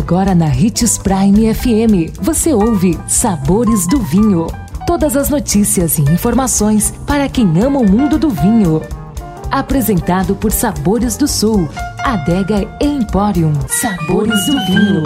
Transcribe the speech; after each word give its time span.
Agora 0.00 0.34
na 0.34 0.46
Ritz 0.46 0.96
Prime 0.96 1.54
FM, 1.54 2.18
você 2.22 2.54
ouve 2.54 2.98
Sabores 3.06 3.86
do 3.86 4.00
Vinho. 4.00 4.46
Todas 4.86 5.14
as 5.14 5.28
notícias 5.28 5.98
e 5.98 6.02
informações 6.02 6.90
para 7.06 7.28
quem 7.28 7.46
ama 7.62 7.80
o 7.80 7.88
mundo 7.88 8.18
do 8.18 8.30
vinho. 8.30 8.80
Apresentado 9.50 10.34
por 10.34 10.52
Sabores 10.52 11.18
do 11.18 11.28
Sul, 11.28 11.68
Adega 12.02 12.66
Emporium. 12.80 13.52
Sabores 13.68 14.46
do 14.46 14.52
Vinho. 14.64 15.02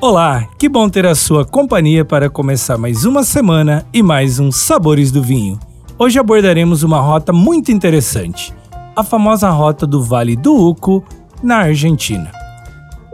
Olá, 0.00 0.48
que 0.58 0.68
bom 0.68 0.88
ter 0.88 1.06
a 1.06 1.14
sua 1.14 1.44
companhia 1.44 2.04
para 2.04 2.28
começar 2.28 2.76
mais 2.76 3.04
uma 3.04 3.22
semana 3.22 3.86
e 3.92 4.02
mais 4.02 4.40
um 4.40 4.50
Sabores 4.50 5.12
do 5.12 5.22
Vinho. 5.22 5.60
Hoje 5.96 6.18
abordaremos 6.18 6.82
uma 6.82 7.00
rota 7.00 7.32
muito 7.32 7.70
interessante, 7.70 8.52
a 8.96 9.04
famosa 9.04 9.48
rota 9.48 9.86
do 9.86 10.02
Vale 10.02 10.34
do 10.34 10.54
Uco, 10.54 11.04
na 11.42 11.56
Argentina. 11.58 12.30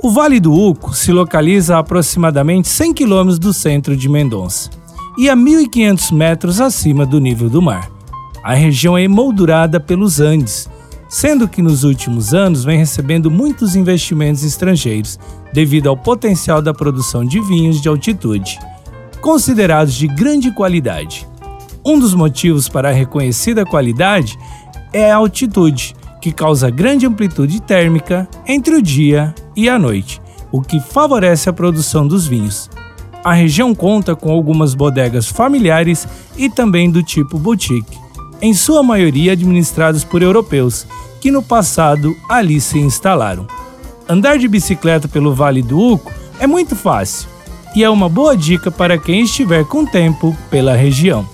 O 0.02 0.10
Vale 0.10 0.38
do 0.38 0.52
Uco 0.52 0.94
se 0.94 1.10
localiza 1.10 1.76
a 1.76 1.80
aproximadamente 1.80 2.68
100 2.68 2.94
quilômetros 2.94 3.38
do 3.38 3.52
centro 3.52 3.96
de 3.96 4.08
Mendonça 4.08 4.70
e 5.18 5.28
a 5.28 5.36
1.500 5.36 6.12
metros 6.14 6.60
acima 6.60 7.04
do 7.04 7.18
nível 7.18 7.50
do 7.50 7.60
mar. 7.60 7.90
A 8.44 8.54
região 8.54 8.96
é 8.96 9.02
emoldurada 9.02 9.80
pelos 9.80 10.20
Andes, 10.20 10.70
sendo 11.08 11.48
que 11.48 11.60
nos 11.60 11.82
últimos 11.82 12.32
anos 12.32 12.64
vem 12.64 12.78
recebendo 12.78 13.30
muitos 13.30 13.74
investimentos 13.74 14.44
estrangeiros 14.44 15.18
devido 15.52 15.88
ao 15.88 15.96
potencial 15.96 16.62
da 16.62 16.72
produção 16.72 17.24
de 17.24 17.40
vinhos 17.40 17.80
de 17.80 17.88
altitude, 17.88 18.58
considerados 19.20 19.94
de 19.94 20.06
grande 20.06 20.52
qualidade. 20.52 21.26
Um 21.84 21.98
dos 21.98 22.14
motivos 22.14 22.68
para 22.68 22.90
a 22.90 22.92
reconhecida 22.92 23.64
qualidade 23.64 24.38
é 24.92 25.10
a 25.10 25.16
altitude, 25.16 25.96
que 26.20 26.32
causa 26.32 26.70
grande 26.70 27.06
amplitude 27.06 27.60
térmica 27.60 28.28
entre 28.46 28.74
o 28.74 28.82
dia 28.82 29.34
e 29.56 29.68
a 29.68 29.78
noite, 29.78 30.20
o 30.50 30.60
que 30.60 30.80
favorece 30.80 31.48
a 31.48 31.52
produção 31.52 32.06
dos 32.06 32.26
vinhos. 32.26 32.70
A 33.24 33.32
região 33.32 33.74
conta 33.74 34.14
com 34.14 34.30
algumas 34.30 34.74
bodegas 34.74 35.26
familiares 35.26 36.06
e 36.36 36.48
também 36.48 36.90
do 36.90 37.02
tipo 37.02 37.38
boutique, 37.38 37.98
em 38.40 38.54
sua 38.54 38.82
maioria 38.82 39.32
administrados 39.32 40.04
por 40.04 40.22
europeus, 40.22 40.86
que 41.20 41.30
no 41.30 41.42
passado 41.42 42.16
ali 42.28 42.60
se 42.60 42.78
instalaram. 42.78 43.46
Andar 44.08 44.38
de 44.38 44.48
bicicleta 44.48 45.08
pelo 45.08 45.34
Vale 45.34 45.62
do 45.62 45.78
Uco 45.78 46.12
é 46.40 46.46
muito 46.46 46.74
fácil 46.74 47.28
e 47.74 47.84
é 47.84 47.90
uma 47.90 48.08
boa 48.08 48.36
dica 48.36 48.70
para 48.70 48.96
quem 48.96 49.22
estiver 49.22 49.64
com 49.64 49.84
tempo 49.84 50.36
pela 50.50 50.74
região. 50.74 51.28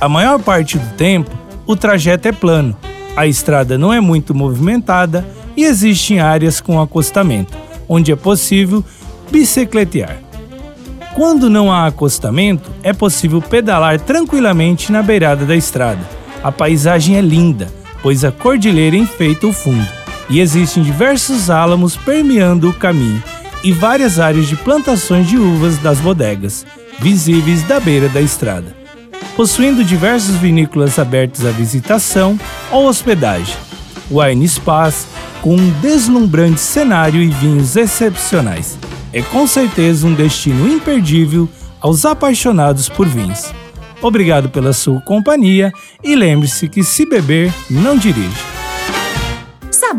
A 0.00 0.08
maior 0.08 0.42
parte 0.42 0.78
do 0.78 0.94
tempo, 0.96 1.30
o 1.66 1.76
trajeto 1.76 2.28
é 2.28 2.32
plano, 2.32 2.76
a 3.16 3.26
estrada 3.26 3.78
não 3.78 3.92
é 3.92 4.00
muito 4.00 4.34
movimentada 4.34 5.26
e 5.56 5.64
existem 5.64 6.20
áreas 6.20 6.60
com 6.60 6.80
acostamento, 6.80 7.56
onde 7.88 8.12
é 8.12 8.16
possível 8.16 8.84
bicicletear. 9.30 10.18
Quando 11.14 11.48
não 11.48 11.72
há 11.72 11.86
acostamento, 11.86 12.70
é 12.82 12.92
possível 12.92 13.40
pedalar 13.40 13.98
tranquilamente 13.98 14.92
na 14.92 15.02
beirada 15.02 15.46
da 15.46 15.56
estrada. 15.56 16.00
A 16.44 16.52
paisagem 16.52 17.16
é 17.16 17.22
linda, 17.22 17.72
pois 18.02 18.22
a 18.22 18.30
cordilheira 18.30 18.96
enfeita 18.96 19.46
o 19.46 19.52
fundo 19.52 19.88
e 20.28 20.40
existem 20.40 20.82
diversos 20.82 21.48
álamos 21.48 21.96
permeando 21.96 22.68
o 22.68 22.74
caminho 22.74 23.22
e 23.64 23.72
várias 23.72 24.20
áreas 24.20 24.46
de 24.46 24.56
plantações 24.56 25.26
de 25.26 25.38
uvas 25.38 25.78
das 25.78 25.98
bodegas, 25.98 26.66
visíveis 27.00 27.62
da 27.62 27.80
beira 27.80 28.08
da 28.10 28.20
estrada 28.20 28.86
possuindo 29.36 29.84
diversos 29.84 30.34
vinícolas 30.36 30.98
abertos 30.98 31.44
à 31.44 31.50
visitação 31.50 32.40
ou 32.70 32.86
hospedagem. 32.86 33.56
Wine 34.10 34.48
Spas, 34.48 35.06
com 35.42 35.56
um 35.56 35.70
deslumbrante 35.80 36.60
cenário 36.60 37.20
e 37.20 37.28
vinhos 37.28 37.76
excepcionais. 37.76 38.78
É 39.12 39.22
com 39.22 39.46
certeza 39.46 40.06
um 40.06 40.14
destino 40.14 40.68
imperdível 40.68 41.48
aos 41.80 42.04
apaixonados 42.04 42.88
por 42.88 43.08
vinhos. 43.08 43.52
Obrigado 44.02 44.48
pela 44.48 44.72
sua 44.72 45.00
companhia 45.00 45.72
e 46.02 46.14
lembre-se 46.14 46.68
que 46.68 46.84
se 46.84 47.08
beber, 47.08 47.52
não 47.70 47.96
dirige. 47.96 48.45